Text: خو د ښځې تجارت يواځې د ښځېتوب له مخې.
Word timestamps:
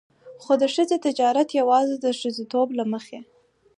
خو 0.43 0.51
د 0.61 0.63
ښځې 0.73 0.97
تجارت 1.07 1.49
يواځې 1.61 1.95
د 1.99 2.05
ښځېتوب 2.19 2.67
له 2.79 2.83
مخې. 2.91 3.19